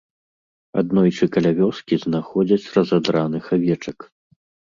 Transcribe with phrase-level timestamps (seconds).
[0.81, 3.97] Аднойчы каля вёскі знаходзяць разадраных авечак.